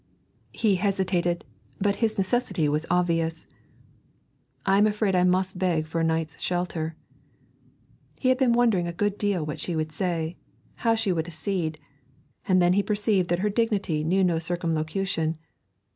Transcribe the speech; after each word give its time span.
He 0.51 0.77
hesitated, 0.77 1.45
but 1.79 1.97
his 1.97 2.17
necessity 2.17 2.67
was 2.67 2.87
obvious. 2.89 3.45
'I 4.65 4.77
am 4.79 4.87
afraid 4.87 5.13
I 5.13 5.23
must 5.23 5.59
beg 5.59 5.85
for 5.85 6.01
a 6.01 6.03
night's 6.03 6.41
shelter.' 6.41 6.95
He 8.19 8.29
had 8.29 8.39
been 8.39 8.51
wondering 8.53 8.87
a 8.87 8.93
good 8.93 9.15
deal 9.19 9.45
what 9.45 9.59
she 9.59 9.75
would 9.75 9.91
say, 9.91 10.37
how 10.77 10.95
she 10.95 11.11
would 11.11 11.27
accede, 11.27 11.77
and 12.47 12.59
then 12.59 12.73
he 12.73 12.81
perceived 12.81 13.29
that 13.29 13.37
her 13.45 13.49
dignity 13.51 14.03
knew 14.03 14.23
no 14.23 14.39
circumlocution. 14.39 15.37